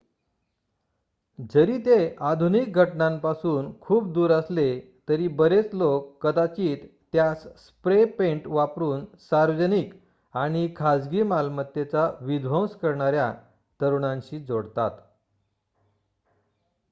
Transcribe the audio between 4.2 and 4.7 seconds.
असले